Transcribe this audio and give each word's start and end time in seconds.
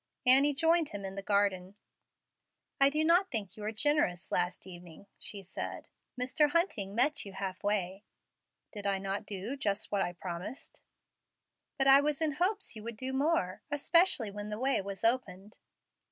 Annie 0.25 0.55
joined 0.55 0.89
him 0.89 1.05
in 1.05 1.13
the 1.13 1.21
garden. 1.21 1.75
"I 2.79 2.89
do 2.89 3.03
not 3.05 3.29
think 3.29 3.55
you 3.55 3.61
were 3.61 3.71
generous 3.71 4.31
last 4.31 4.65
evening," 4.65 5.05
she 5.15 5.43
said. 5.43 5.89
"Mr. 6.19 6.49
Hunting 6.49 6.95
met 6.95 7.23
you 7.23 7.33
half 7.33 7.63
way." 7.63 8.03
"Did 8.71 8.87
I 8.87 8.97
not 8.97 9.27
do 9.27 9.55
just 9.55 9.91
what 9.91 10.01
I 10.01 10.13
promised?" 10.13 10.81
"But 11.77 11.85
I 11.85 12.01
was 12.01 12.19
in 12.19 12.31
hopes 12.31 12.75
you 12.75 12.81
would 12.81 12.97
do 12.97 13.13
more, 13.13 13.61
especially 13.69 14.31
when 14.31 14.49
the 14.49 14.57
way 14.57 14.81
was 14.81 15.03
opened." 15.03 15.59